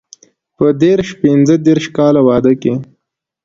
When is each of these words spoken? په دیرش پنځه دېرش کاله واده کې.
په 0.57 0.65
دیرش 0.81 1.09
پنځه 1.21 1.55
دېرش 1.65 1.85
کاله 1.97 2.21
واده 2.27 2.53
کې. 2.61 2.73